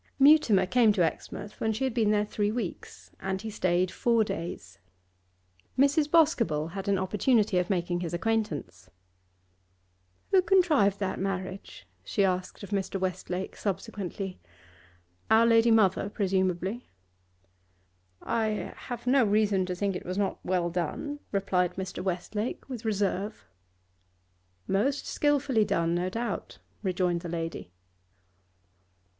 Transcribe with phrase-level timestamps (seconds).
[0.17, 4.23] Mutimer came to Exmouth when she had been there three weeks, and he stayed four
[4.23, 4.79] days.
[5.77, 6.09] Mrs.
[6.09, 8.89] Boscobel had an opportunity of making his acquaintance.
[10.31, 12.99] 'Who contrived that marriage?' she asked of Mr.
[12.99, 14.39] Westlake subsequently.
[15.29, 16.87] 'Our lady mother, presumably.'
[18.23, 22.03] 'I have no reason to think it was not well done,' replied Mr.
[22.03, 23.45] Westlake with reserve.
[24.67, 27.69] 'Most skilfully done, no doubt,' rejoined the lady.